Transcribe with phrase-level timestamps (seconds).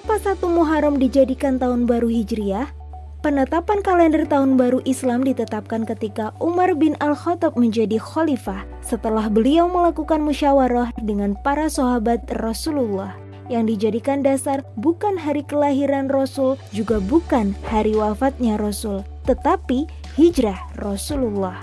[0.00, 2.72] Mengapa satu Muharram dijadikan tahun baru Hijriah?
[3.20, 10.24] Penetapan kalender tahun baru Islam ditetapkan ketika Umar bin Al-Khattab menjadi khalifah setelah beliau melakukan
[10.24, 13.12] musyawarah dengan para sahabat Rasulullah
[13.52, 19.84] yang dijadikan dasar bukan hari kelahiran Rasul juga bukan hari wafatnya Rasul, tetapi
[20.16, 21.60] hijrah Rasulullah.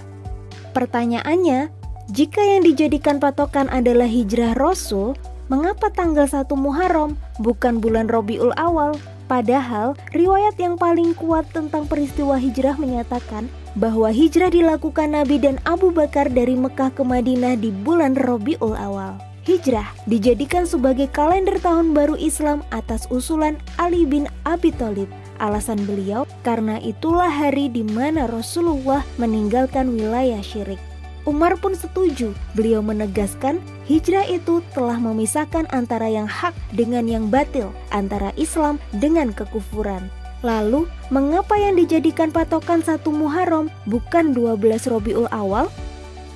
[0.77, 1.73] Pertanyaannya,
[2.13, 5.17] jika yang dijadikan patokan adalah hijrah Rasul,
[5.47, 8.95] mengapa tanggal 1 Muharram bukan bulan Robiul Awal?
[9.27, 15.91] Padahal, riwayat yang paling kuat tentang peristiwa hijrah menyatakan bahwa hijrah dilakukan Nabi dan Abu
[15.91, 19.19] Bakar dari Mekah ke Madinah di bulan Robiul Awal.
[19.47, 25.07] Hijrah dijadikan sebagai kalender tahun baru Islam atas usulan Ali bin Abi Thalib.
[25.39, 30.79] Alasan beliau karena itulah hari di mana Rasulullah meninggalkan wilayah syirik.
[31.23, 32.35] Umar pun setuju.
[32.55, 39.31] Beliau menegaskan hijrah itu telah memisahkan antara yang hak dengan yang batil, antara Islam dengan
[39.31, 40.11] kekufuran.
[40.45, 45.65] Lalu, mengapa yang dijadikan patokan satu Muharram bukan 12 Robiul Awal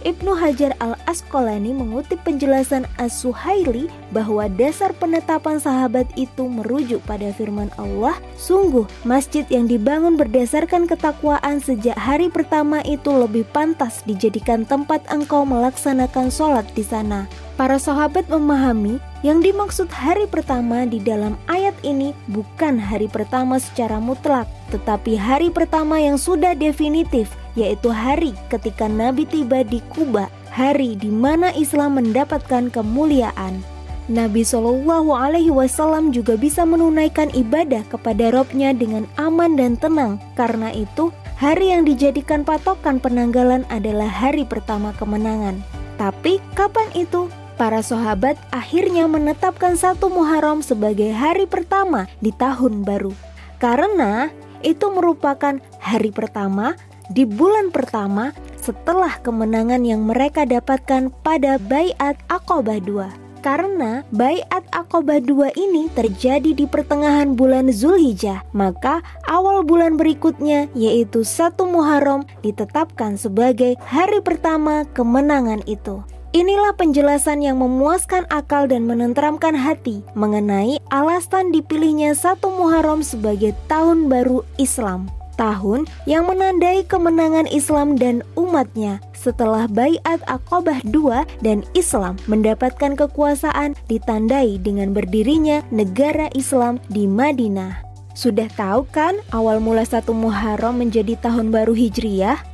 [0.01, 8.17] Ibnu Hajar al-Asqalani mengutip penjelasan As-Suhaili bahwa dasar penetapan sahabat itu merujuk pada firman Allah,
[8.33, 15.45] sungguh masjid yang dibangun berdasarkan ketakwaan sejak hari pertama itu lebih pantas dijadikan tempat engkau
[15.45, 17.29] melaksanakan sholat di sana.
[17.53, 24.01] Para sahabat memahami yang dimaksud hari pertama di dalam ayat ini bukan hari pertama secara
[24.01, 30.99] mutlak, tetapi hari pertama yang sudah definitif yaitu hari ketika Nabi tiba di Kuba, hari
[30.99, 33.63] di mana Islam mendapatkan kemuliaan.
[34.11, 40.19] Nabi Shallallahu Alaihi Wasallam juga bisa menunaikan ibadah kepada Robnya dengan aman dan tenang.
[40.35, 45.63] Karena itu, hari yang dijadikan patokan penanggalan adalah hari pertama kemenangan.
[45.95, 47.31] Tapi kapan itu?
[47.55, 53.13] Para sahabat akhirnya menetapkan satu Muharram sebagai hari pertama di tahun baru.
[53.61, 54.33] Karena
[54.65, 56.73] itu merupakan hari pertama
[57.11, 58.31] di bulan pertama
[58.63, 63.03] setelah kemenangan yang mereka dapatkan pada Bayat Aqobah II.
[63.41, 71.25] Karena Bayat Aqobah II ini terjadi di pertengahan bulan Zulhijjah, maka awal bulan berikutnya yaitu
[71.25, 76.05] satu Muharram ditetapkan sebagai hari pertama kemenangan itu.
[76.31, 84.07] Inilah penjelasan yang memuaskan akal dan menenteramkan hati mengenai alasan dipilihnya satu Muharram sebagai tahun
[84.07, 85.11] baru Islam
[85.41, 93.73] tahun yang menandai kemenangan Islam dan umatnya setelah Bayat Aqobah II dan Islam mendapatkan kekuasaan
[93.89, 97.81] ditandai dengan berdirinya negara Islam di Madinah.
[98.11, 102.50] Sudah tahu kan awal mula satu Muharram menjadi tahun baru Hijriyah?